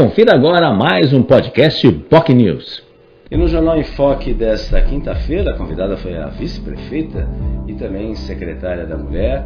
Confira 0.00 0.34
agora 0.34 0.72
mais 0.72 1.12
um 1.12 1.22
podcast 1.22 1.86
POC 2.08 2.32
News. 2.32 2.82
E 3.30 3.36
no 3.36 3.46
Jornal 3.46 3.78
em 3.78 3.84
Foque 3.84 4.32
desta 4.32 4.80
quinta-feira, 4.80 5.50
a 5.50 5.58
convidada 5.58 5.94
foi 5.98 6.16
a 6.16 6.28
vice-prefeita 6.28 7.28
e 7.68 7.74
também 7.74 8.14
secretária 8.14 8.86
da 8.86 8.96
Mulher, 8.96 9.44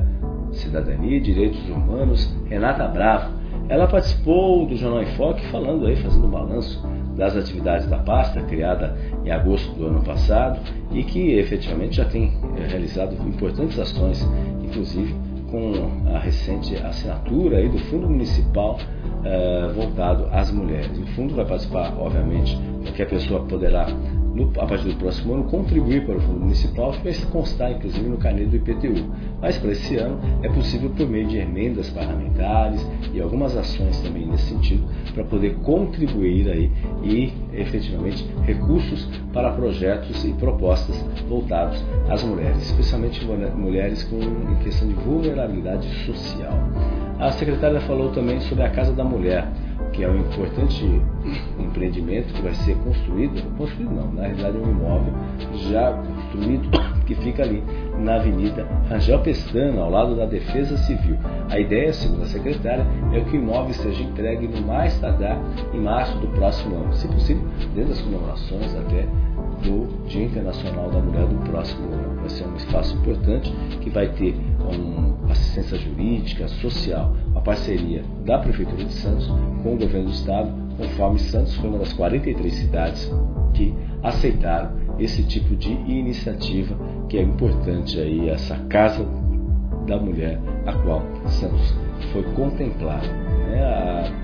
Cidadania 0.52 1.16
e 1.16 1.20
Direitos 1.20 1.68
Humanos, 1.68 2.32
Renata 2.48 2.86
Bravo. 2.86 3.34
Ela 3.68 3.88
participou 3.88 4.64
do 4.64 4.76
Jornal 4.76 5.02
em 5.02 5.16
Foque 5.16 5.44
falando 5.46 5.88
aí, 5.88 5.96
fazendo 5.96 6.28
um 6.28 6.30
balanço 6.30 6.80
das 7.16 7.36
atividades 7.36 7.88
da 7.88 7.98
pasta, 7.98 8.40
criada 8.42 8.96
em 9.24 9.32
agosto 9.32 9.72
do 9.72 9.88
ano 9.88 10.04
passado, 10.04 10.60
e 10.92 11.02
que 11.02 11.32
efetivamente 11.32 11.96
já 11.96 12.04
tem 12.04 12.32
eh, 12.58 12.68
realizado 12.68 13.16
importantes 13.26 13.76
ações, 13.76 14.24
inclusive 14.62 15.16
com 15.50 15.72
a 16.14 16.18
recente 16.18 16.76
assinatura 16.76 17.58
aí 17.58 17.68
do 17.68 17.78
Fundo 17.78 18.08
Municipal 18.08 18.78
uh, 19.24 19.72
voltado 19.74 20.28
às 20.30 20.50
mulheres. 20.50 20.96
O 20.98 21.06
fundo 21.14 21.34
vai 21.34 21.44
participar, 21.44 21.94
obviamente, 21.98 22.58
porque 22.82 23.02
a 23.02 23.06
pessoa 23.06 23.44
poderá 23.44 23.86
no, 24.34 24.50
a 24.60 24.66
partir 24.66 24.88
do 24.88 24.96
próximo 24.96 25.34
ano, 25.34 25.44
contribuir 25.44 26.04
para 26.04 26.16
o 26.16 26.20
Fundo 26.20 26.40
Municipal, 26.40 26.92
que 26.92 27.04
vai 27.04 27.14
constar 27.30 27.72
inclusive 27.72 28.08
no 28.08 28.16
carnê 28.16 28.44
do 28.44 28.56
IPTU. 28.56 29.14
Mas 29.40 29.56
para 29.58 29.70
esse 29.70 29.96
ano 29.96 30.18
é 30.42 30.48
possível 30.48 30.90
por 30.90 31.08
meio 31.08 31.26
de 31.28 31.38
emendas 31.38 31.88
parlamentares 31.90 32.84
e 33.12 33.20
algumas 33.20 33.56
ações 33.56 34.00
também 34.00 34.26
nesse 34.26 34.48
sentido, 34.48 34.84
para 35.14 35.24
poder 35.24 35.54
contribuir 35.58 36.50
aí 36.50 36.70
e 37.02 37.32
efetivamente 37.52 38.26
recursos 38.44 39.08
para 39.32 39.52
projetos 39.52 40.24
e 40.24 40.32
propostas 40.32 40.96
voltados 41.28 41.82
às 42.08 42.22
mulheres, 42.24 42.62
especialmente 42.62 43.24
mulheres 43.24 44.02
com 44.04 44.16
em 44.16 44.56
questão 44.62 44.88
de 44.88 44.94
vulnerabilidade 44.94 45.86
social. 46.04 46.58
A 47.24 47.32
secretária 47.32 47.80
falou 47.80 48.12
também 48.12 48.38
sobre 48.40 48.64
a 48.64 48.68
Casa 48.68 48.92
da 48.92 49.02
Mulher 49.02 49.48
que 49.94 50.02
é 50.02 50.08
um 50.08 50.18
importante 50.18 50.84
empreendimento 51.58 52.34
que 52.34 52.42
vai 52.42 52.52
ser 52.52 52.76
construído, 52.78 53.40
construído 53.56 53.94
não, 53.94 54.12
na 54.12 54.22
realidade 54.22 54.56
é 54.56 54.60
um 54.60 54.70
imóvel 54.70 55.14
já 55.70 55.92
construído 55.92 56.68
que 57.06 57.14
fica 57.14 57.42
ali 57.42 57.62
na 57.98 58.16
Avenida 58.16 58.66
Rangel 58.88 59.20
Pestana, 59.20 59.80
ao 59.80 59.90
lado 59.90 60.16
da 60.16 60.26
Defesa 60.26 60.76
Civil. 60.78 61.16
A 61.48 61.58
ideia, 61.58 61.92
segundo 61.92 62.22
a 62.22 62.26
secretária, 62.26 62.84
é 63.12 63.20
que 63.20 63.36
o 63.36 63.40
imóvel 63.40 63.74
seja 63.74 64.02
entregue 64.02 64.48
no 64.48 64.66
mais 64.66 64.98
tardar 65.00 65.38
em 65.72 65.80
março 65.80 66.18
do 66.18 66.28
próximo 66.28 66.76
ano, 66.76 66.92
se 66.92 67.06
possível, 67.06 67.44
dentro 67.74 67.90
das 67.90 68.00
comemorações 68.00 68.74
até 68.74 69.06
Dia 70.14 70.26
Internacional 70.26 70.90
da 70.90 71.00
Mulher 71.00 71.26
do 71.26 71.50
próximo 71.50 71.92
ano. 71.92 72.20
Vai 72.20 72.28
ser 72.30 72.46
um 72.46 72.54
espaço 72.54 72.96
importante 72.96 73.52
que 73.80 73.90
vai 73.90 74.06
ter 74.12 74.32
uma 74.60 75.32
assistência 75.32 75.76
jurídica, 75.76 76.46
social, 76.46 77.16
uma 77.26 77.40
parceria 77.40 78.04
da 78.24 78.38
Prefeitura 78.38 78.84
de 78.84 78.92
Santos 78.92 79.26
com 79.26 79.74
o 79.74 79.76
governo 79.76 80.04
do 80.04 80.12
Estado, 80.12 80.52
conforme 80.76 81.18
Santos 81.18 81.56
foi 81.56 81.68
uma 81.68 81.80
das 81.80 81.92
43 81.94 82.54
cidades 82.54 83.12
que 83.54 83.74
aceitaram 84.04 84.70
esse 85.00 85.24
tipo 85.24 85.56
de 85.56 85.72
iniciativa 85.72 86.78
que 87.08 87.18
é 87.18 87.22
importante 87.22 87.98
aí, 87.98 88.28
essa 88.28 88.56
Casa 88.68 89.04
da 89.84 89.98
Mulher, 89.98 90.38
a 90.64 90.72
qual 90.74 91.02
Santos 91.26 91.74
foi 92.12 92.22
contemplada. 92.34 93.08
Né? 93.48 93.64
A, 93.64 94.12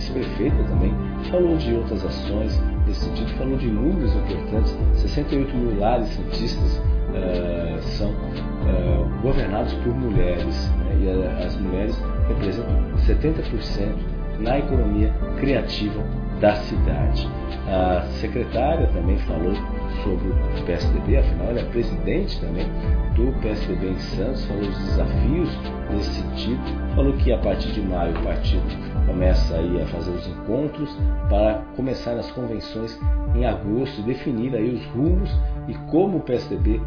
vice-prefeita 0.00 0.64
também 0.64 0.94
falou 1.30 1.56
de 1.56 1.74
outras 1.74 2.04
ações 2.04 2.60
nesse 2.86 3.00
sentido, 3.04 3.30
falou 3.36 3.56
de 3.56 3.68
números 3.68 4.14
importantes, 4.14 4.76
68 4.94 5.56
mil 5.56 5.78
lares 5.78 6.08
santistas 6.08 6.78
uh, 6.78 7.82
são 7.82 8.10
uh, 8.10 9.22
governados 9.22 9.72
por 9.74 9.94
mulheres, 9.94 10.70
né? 10.78 10.96
e 11.00 11.44
as 11.44 11.56
mulheres 11.60 12.02
representam 12.28 12.74
70% 13.06 13.94
na 14.40 14.58
economia 14.58 15.12
criativa 15.38 16.02
da 16.40 16.54
cidade. 16.56 17.28
A 17.68 18.02
secretária 18.20 18.86
também 18.88 19.18
falou 19.18 19.54
sobre 20.02 20.28
o 20.28 20.64
PSDB, 20.64 21.18
afinal 21.18 21.48
ela 21.48 21.60
é 21.60 21.64
presidente 21.64 22.40
também 22.40 22.66
do 23.14 23.38
PSDB 23.40 23.90
em 23.90 23.98
Santos, 23.98 24.44
falou 24.46 24.62
dos 24.62 24.78
desafios 24.78 25.58
nesse 25.90 26.10
sentido, 26.14 26.60
falou 26.94 27.12
que 27.12 27.32
a 27.32 27.38
partir 27.38 27.70
de 27.72 27.82
maio 27.82 28.18
o 28.18 28.22
partido 28.22 28.89
começa 29.10 29.56
aí 29.56 29.82
a 29.82 29.86
fazer 29.86 30.12
os 30.12 30.26
encontros 30.28 30.88
para 31.28 31.62
começar 31.74 32.12
as 32.12 32.30
convenções 32.30 32.96
em 33.34 33.44
agosto, 33.44 34.02
definir 34.02 34.54
aí 34.54 34.72
os 34.72 34.86
rumos 34.86 35.28
e 35.66 35.74
como 35.90 36.18
o 36.18 36.20
PSDB 36.20 36.80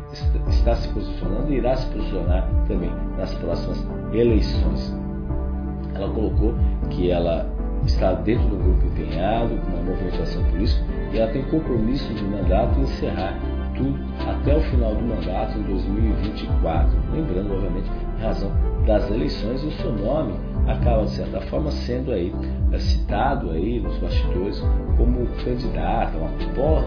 está 0.48 0.74
se 0.76 0.88
posicionando 0.90 1.52
e 1.52 1.58
irá 1.58 1.76
se 1.76 1.86
posicionar 1.88 2.50
também 2.66 2.92
nas 3.18 3.34
próximas 3.36 3.86
eleições. 4.14 4.96
Ela 5.94 6.10
colocou 6.14 6.56
que 6.90 7.12
ela 7.12 7.46
está 7.86 8.14
dentro 8.14 8.48
do 8.48 8.56
grupo 8.56 8.86
empenhado, 8.86 9.58
com 9.58 9.72
uma 9.72 9.84
movimentação 9.84 10.44
política, 10.46 10.82
e 11.12 11.18
ela 11.18 11.32
tem 11.32 11.44
compromisso 11.44 12.14
de 12.14 12.24
mandato 12.24 12.80
em 12.80 12.84
encerrar 12.84 13.38
tudo 13.76 14.00
até 14.26 14.56
o 14.56 14.62
final 14.62 14.96
do 14.96 15.02
mandato 15.02 15.60
em 15.60 15.64
2024. 15.64 16.98
Lembrando, 17.12 17.54
obviamente, 17.54 17.92
em 18.18 18.24
razão 18.24 18.52
das 18.86 19.10
eleições, 19.12 19.62
e 19.64 19.68
o 19.68 19.72
seu 19.74 19.92
nome 19.92 20.53
acaba, 20.68 21.04
de 21.04 21.12
certa 21.12 21.42
forma, 21.42 21.72
sendo 21.72 22.12
aí 22.12 22.34
é, 22.72 22.80
citado 22.80 23.52
aí 23.52 23.80
nos 23.80 23.98
bastidores 23.98 24.64
como 24.98 25.26
candidata, 25.44 26.18
uma 26.18 26.30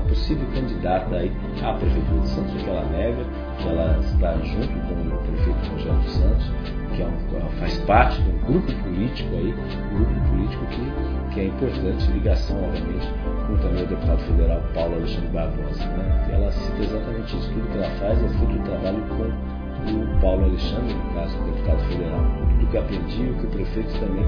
possível 0.08 0.46
candidata 0.54 1.16
aí 1.16 1.32
à 1.62 1.74
Prefeitura 1.74 2.20
de 2.20 2.28
Santos, 2.28 2.66
ela 2.66 2.84
nega, 2.86 3.24
que 3.58 3.68
ela 3.68 3.98
está 4.00 4.32
junto 4.38 4.68
com 4.68 5.14
o 5.14 5.18
prefeito 5.18 5.70
Rogério 5.72 6.02
Santos, 6.10 6.52
que 6.94 7.02
é 7.02 7.06
um, 7.06 7.50
faz 7.60 7.78
parte 7.80 8.22
de 8.22 8.30
um 8.30 8.38
grupo 8.38 8.72
político 8.82 9.34
aí, 9.34 9.54
grupo 9.94 10.28
político 10.30 10.66
que, 10.66 11.34
que 11.34 11.40
é 11.40 11.44
importante, 11.46 12.10
ligação, 12.12 12.56
obviamente, 12.64 13.06
com 13.46 13.56
também 13.58 13.82
o 13.82 13.86
deputado 13.86 14.18
federal 14.20 14.62
Paulo 14.74 14.94
Alexandre 14.94 15.28
Barbosa. 15.28 15.84
Né? 15.84 16.30
Ela 16.32 16.52
cita 16.52 16.82
exatamente 16.82 17.36
isso, 17.36 17.52
tudo 17.52 17.70
que 17.70 17.78
ela 17.78 17.90
faz 17.96 18.24
é 18.24 18.28
fruto 18.28 18.52
do 18.52 18.64
trabalho 18.64 19.02
com 19.08 19.55
o 19.92 20.20
Paulo 20.20 20.44
Alexandre, 20.44 20.94
no 20.94 21.14
caso, 21.14 21.38
deputado 21.44 21.80
federal. 21.88 22.24
E 22.60 22.64
o 22.64 23.34
que 23.34 23.46
o 23.46 23.50
prefeito 23.50 24.00
também, 24.00 24.24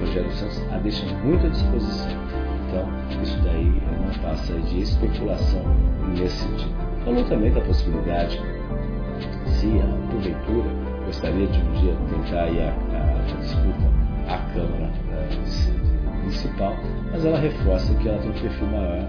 Rogério 0.00 0.30
Santos, 0.32 0.62
a 0.72 0.78
deixa 0.78 1.06
muito 1.16 1.46
à 1.46 1.50
disposição. 1.50 2.12
Então, 2.68 3.22
isso 3.22 3.38
daí 3.42 3.64
não 3.64 4.22
passa 4.22 4.52
de 4.54 4.80
especulação 4.80 5.62
nesse 6.16 6.36
sentido. 6.36 6.74
Falou 7.04 7.24
também 7.24 7.52
da 7.52 7.60
possibilidade, 7.60 8.40
se 9.46 9.66
a 9.78 10.10
porventura 10.10 10.68
gostaria 11.06 11.46
de 11.46 11.60
um 11.60 11.72
dia 11.72 11.94
tentar 12.10 12.44
a, 12.44 12.96
a, 12.96 13.18
a 13.18 13.40
disputa 13.40 13.96
à 14.28 14.38
Câmara 14.52 14.90
uh, 14.90 16.16
Municipal, 16.18 16.76
mas 17.12 17.24
ela 17.24 17.38
reforça 17.38 17.94
que 17.94 18.08
ela 18.08 18.18
tem 18.18 18.30
um 18.30 18.32
perfil 18.32 18.66
maior 18.66 19.08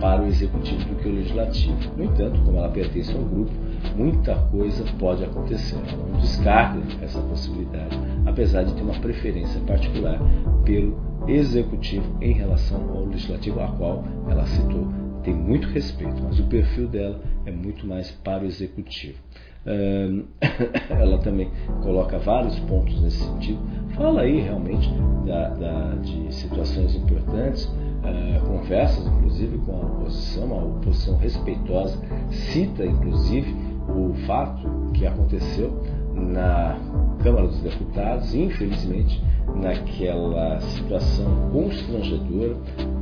para 0.00 0.22
o 0.22 0.26
Executivo 0.26 0.84
do 0.88 0.96
que 0.96 1.08
o 1.08 1.12
Legislativo. 1.12 1.76
No 1.96 2.04
entanto, 2.04 2.40
como 2.44 2.58
ela 2.58 2.68
pertence 2.70 3.12
ao 3.12 3.22
grupo, 3.22 3.52
muita 3.96 4.34
coisa 4.34 4.84
pode 4.98 5.24
acontecer. 5.24 5.76
Não 5.96 6.20
descarta 6.20 6.78
essa 7.02 7.20
possibilidade, 7.20 7.98
apesar 8.26 8.64
de 8.64 8.74
ter 8.74 8.82
uma 8.82 8.98
preferência 9.00 9.60
particular 9.60 10.18
pelo 10.64 10.96
Executivo 11.26 12.06
em 12.20 12.32
relação 12.32 12.80
ao 12.90 13.04
Legislativo, 13.06 13.60
a 13.60 13.68
qual 13.68 14.04
ela 14.28 14.46
citou. 14.46 14.86
Tem 15.22 15.34
muito 15.34 15.66
respeito, 15.68 16.22
mas 16.22 16.38
o 16.38 16.44
perfil 16.44 16.86
dela 16.86 17.20
é 17.44 17.50
muito 17.50 17.84
mais 17.86 18.12
para 18.12 18.44
o 18.44 18.46
Executivo. 18.46 19.18
ela 20.90 21.18
também 21.18 21.50
coloca 21.82 22.18
vários 22.18 22.58
pontos 22.60 23.00
nesse 23.02 23.18
sentido. 23.18 23.58
Fala 23.94 24.22
aí 24.22 24.40
realmente 24.40 24.88
da, 25.26 25.48
da, 25.48 25.94
de 25.96 26.32
situações 26.32 26.94
importantes, 26.94 27.64
uh, 27.64 28.46
conversas 28.46 29.06
inclusive 29.06 29.58
com 29.58 29.72
a 29.72 29.86
oposição, 29.86 30.44
uma 30.44 30.64
oposição 30.64 31.16
respeitosa, 31.16 31.98
cita 32.30 32.86
inclusive 32.86 33.52
o 33.88 34.14
fato 34.26 34.68
que 34.92 35.06
aconteceu 35.06 35.72
na 36.14 36.78
Câmara 37.22 37.46
dos 37.48 37.60
Deputados, 37.60 38.34
infelizmente, 38.34 39.22
naquela 39.54 40.60
situação 40.60 41.50
constrangedora, 41.52 42.56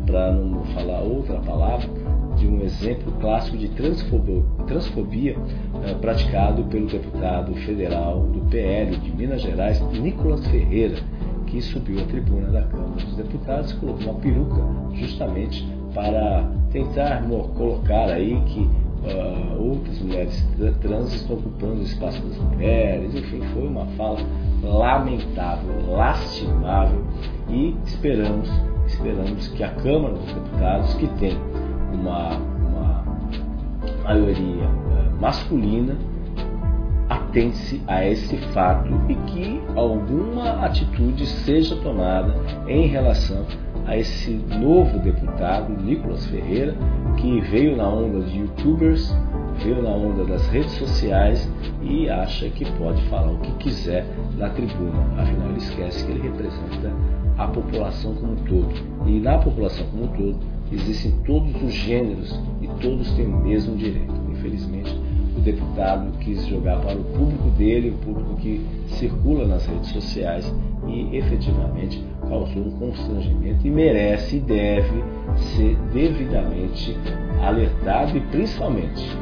para 0.07 0.33
não 0.33 0.65
falar 0.66 1.01
outra 1.01 1.39
palavra, 1.41 1.89
de 2.36 2.47
um 2.47 2.60
exemplo 2.63 3.13
clássico 3.21 3.57
de 3.57 3.69
transfobia, 3.71 4.42
transfobia 4.66 5.39
uh, 5.39 5.98
praticado 6.01 6.65
pelo 6.65 6.87
deputado 6.87 7.54
federal 7.54 8.22
do 8.27 8.41
PL 8.51 8.97
de 8.97 9.13
Minas 9.13 9.42
Gerais, 9.42 9.80
Nicolas 9.92 10.47
Ferreira, 10.48 10.98
que 11.47 11.60
subiu 11.63 12.01
à 12.01 12.04
tribuna 12.04 12.48
da 12.48 12.63
Câmara 12.63 12.91
dos 12.91 13.16
Deputados 13.16 13.71
e 13.71 13.77
colocou 13.77 14.04
uma 14.04 14.15
peruca 14.15 14.60
justamente 14.95 15.65
para 15.95 16.51
tentar 16.72 17.22
colocar 17.57 18.10
aí 18.10 18.41
que 18.47 18.69
uh, 19.04 19.62
outras 19.62 19.98
mulheres 20.01 20.47
trans 20.80 21.12
estão 21.15 21.36
ocupando 21.36 21.80
o 21.80 21.83
espaço 21.83 22.21
das 22.22 22.39
mulheres, 22.39 23.15
enfim, 23.15 23.41
foi 23.53 23.66
uma 23.66 23.86
fala 23.97 24.18
lamentável, 24.62 25.91
lastimável 25.91 27.04
e 27.48 27.77
esperamos, 27.84 28.51
esperamos 28.86 29.48
que 29.48 29.62
a 29.62 29.71
Câmara 29.71 30.15
dos 30.15 30.33
Deputados, 30.33 30.95
que 30.95 31.06
tem 31.18 31.36
uma, 31.92 32.36
uma 32.36 33.04
maioria 34.04 34.68
uh, 34.68 35.21
masculina 35.21 35.97
atente 37.09 37.83
a 37.86 38.06
esse 38.06 38.36
fato 38.53 38.89
e 39.09 39.15
que 39.30 39.62
alguma 39.77 40.65
atitude 40.65 41.27
seja 41.27 41.77
tomada 41.77 42.34
em 42.66 42.86
relação 42.86 43.45
a 43.86 43.97
esse 43.97 44.31
novo 44.31 44.98
deputado, 44.98 45.72
Nicolas 45.83 46.27
Ferreira, 46.27 46.75
que 47.16 47.41
veio 47.42 47.77
na 47.77 47.89
onda 47.89 48.21
de 48.21 48.39
youtubers, 48.39 49.15
veio 49.63 49.83
na 49.83 49.91
onda 49.91 50.25
das 50.25 50.47
redes 50.48 50.72
sociais 50.72 51.51
e 51.83 52.09
acha 52.09 52.48
que 52.48 52.65
pode 52.72 53.03
falar 53.09 53.31
o 53.31 53.39
que 53.39 53.53
quiser 53.57 54.07
na 54.36 54.48
tribuna. 54.51 55.01
Afinal, 55.19 55.48
ele 55.51 55.59
esquece 55.59 56.04
que 56.04 56.13
ele 56.13 56.22
representa 56.22 56.92
a 57.36 57.47
população 57.47 58.15
como 58.15 58.33
um 58.33 58.36
todo. 58.36 58.75
E 59.07 59.21
na 59.21 59.39
população 59.39 59.87
como 59.87 60.04
um 60.04 60.09
todo 60.09 60.39
existem 60.72 61.13
todos 61.27 61.63
os 61.63 61.72
gêneros 61.72 62.41
e 62.63 62.69
todos 62.80 63.10
têm 63.13 63.27
o 63.27 63.41
mesmo 63.41 63.77
direito. 63.77 64.15
Infelizmente, 64.30 64.98
o 65.37 65.41
deputado 65.41 66.16
quis 66.19 66.47
jogar 66.47 66.80
para 66.80 66.97
o 66.97 67.04
público 67.04 67.51
dele, 67.51 67.91
o 67.91 68.04
público 68.04 68.37
que 68.37 68.65
circula 68.87 69.47
nas 69.47 69.66
redes 69.66 69.91
sociais 69.91 70.53
e 70.87 71.16
efetivamente 71.16 72.03
causou 72.28 72.62
um 72.62 72.71
constrangimento 72.72 73.66
e 73.66 73.71
merece 73.71 74.36
e 74.36 74.41
deve 74.41 75.04
ser 75.36 75.76
devidamente 75.92 76.97
alertado 77.42 78.16
e 78.16 78.21
principalmente 78.21 79.16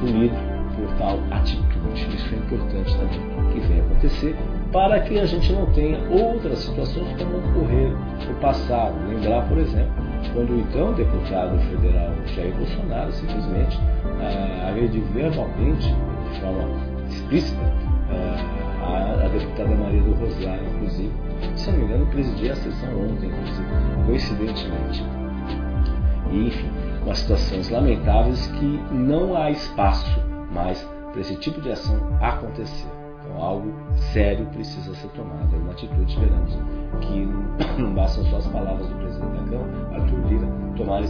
punido 0.00 0.34
por 0.76 0.96
tal 0.98 1.18
atitude. 1.30 1.70
Isso 2.14 2.34
é 2.34 2.38
importante 2.38 2.96
também 2.96 3.30
que 3.52 3.60
venha 3.60 3.82
acontecer 3.82 4.36
para 4.72 5.00
que 5.00 5.18
a 5.18 5.26
gente 5.26 5.52
não 5.52 5.66
tenha 5.66 5.98
outras 6.08 6.60
situações 6.60 7.08
como 7.18 7.38
ocorreram 7.38 7.98
no 8.28 8.34
passado. 8.40 8.94
Lembrar, 9.08 9.48
por 9.48 9.58
exemplo, 9.58 9.92
quando 10.32 10.50
o 10.50 10.60
então 10.60 10.92
deputado 10.92 11.58
federal 11.70 12.14
Jair 12.26 12.54
Bolsonaro 12.54 13.12
simplesmente 13.12 13.78
ah, 14.20 14.68
agrediu 14.68 15.02
verbalmente, 15.12 15.88
de 16.32 16.40
forma 16.40 16.68
explícita, 17.08 17.60
ah, 18.10 18.60
a, 18.82 19.26
a, 19.26 19.28
deputada 19.28 19.74
Maria 19.74 20.02
do 20.02 20.14
Rosário, 20.14 20.62
inclusive, 20.74 21.12
se 21.56 21.70
não 21.70 21.78
me 21.78 21.84
engano, 21.84 22.06
presidia 22.06 22.52
a 22.52 22.56
sessão 22.56 22.88
ontem, 23.00 23.30
coincidentemente. 24.06 25.04
E, 26.30 26.46
enfim, 26.46 26.70
umas 27.02 27.18
situações 27.18 27.70
lamentáveis 27.70 28.46
que 28.46 28.80
não 28.92 29.36
há 29.36 29.50
espaço 29.50 30.20
mais 30.52 30.80
para 31.10 31.20
esse 31.20 31.36
tipo 31.36 31.60
de 31.60 31.70
ação 31.70 31.98
acontecer. 32.20 32.88
Então, 33.20 33.42
algo 33.42 33.72
sério 34.12 34.46
precisa 34.46 34.94
ser 34.94 35.08
tomado. 35.08 35.54
É 35.54 35.58
uma 35.58 35.72
atitude, 35.72 36.12
esperamos 36.12 36.58
que 37.00 37.28
não 37.80 37.94
bastam 37.94 38.24
só 38.26 38.36
as 38.36 38.46
palavras 38.48 38.88
do 38.88 38.94
presidente 38.96 39.30
da 39.32 39.58
Câmara, 39.58 40.00
Arthur 40.00 40.28
Lira, 40.28 40.48
tomar 40.76 41.02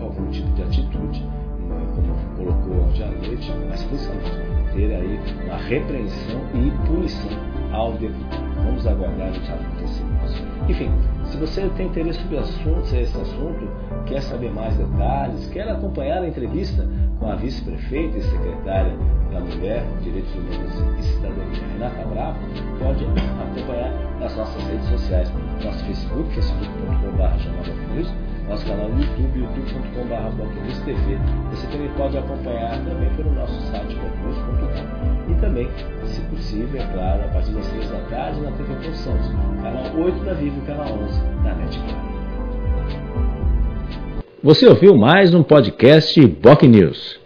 algum 0.00 0.30
tipo 0.30 0.50
de 0.52 0.62
atitude, 0.62 1.22
né, 1.22 1.86
como 1.94 2.36
colocou 2.36 2.84
ontem 2.84 3.04
à 3.04 3.08
noite, 3.08 3.52
mas 3.68 3.82
principalmente 3.84 4.52
ter 4.72 4.94
aí 4.94 5.20
uma 5.44 5.56
repreensão 5.56 6.40
e 6.54 6.70
punição 6.86 7.30
ao 7.72 7.92
deputado. 7.92 8.51
Vamos 8.64 8.86
aguardar 8.86 9.30
os 9.30 9.50
acontecimentos. 9.50 10.42
Enfim, 10.68 10.90
se 11.24 11.36
você 11.36 11.68
tem 11.76 11.86
interesse 11.86 12.20
sobre 12.20 12.38
assuntos, 12.38 12.92
esse 12.92 13.16
assunto, 13.20 13.68
quer 14.06 14.22
saber 14.22 14.50
mais 14.52 14.76
detalhes, 14.76 15.46
quer 15.48 15.68
acompanhar 15.68 16.22
a 16.22 16.28
entrevista 16.28 16.86
com 17.18 17.30
a 17.30 17.36
vice-prefeita 17.36 18.18
e 18.18 18.22
secretária 18.22 18.96
da 19.30 19.40
Mulher, 19.40 19.84
Direitos 20.02 20.34
Humanos 20.34 20.98
e 20.98 21.02
Cidadania, 21.02 21.62
Renata 21.72 22.04
Bravo, 22.08 22.38
pode 22.78 23.04
acompanhar 23.04 23.92
nas 24.20 24.36
nossas 24.36 24.62
redes 24.64 24.88
sociais, 24.88 25.32
nosso 25.62 25.84
Facebook, 25.84 26.34
facebook.com.br 26.34 28.32
nosso 28.48 28.66
canal 28.66 28.88
no 28.88 29.00
YouTube, 29.00 29.40
youtube.com.br. 29.40 30.42
Você 31.50 31.66
também 31.68 31.88
pode 31.96 32.18
acompanhar 32.18 32.84
também 32.84 33.08
pelo 33.16 33.32
nosso 33.32 33.58
site 33.70 33.94
blognews.com 33.94 35.30
e 35.30 35.34
também, 35.40 35.68
possível, 36.52 36.80
é 36.80 36.86
claro, 36.92 37.24
a 37.24 37.28
partir 37.28 37.52
das 37.52 37.66
3 37.68 37.90
da 37.90 37.98
tarde 38.10 38.40
na 38.42 38.52
TV 38.52 38.74
Com 38.74 38.94
Santos, 38.94 39.26
canal 39.62 39.96
8 39.96 40.24
da 40.24 40.34
Vivo 40.34 40.60
e 40.62 40.66
canal 40.66 40.98
11 40.98 41.20
da 41.42 41.54
NET 41.54 41.78
Você 44.42 44.66
ouviu 44.66 44.94
mais 44.94 45.34
um 45.34 45.42
podcast 45.42 46.20
Boc 46.26 46.62
News. 46.64 47.21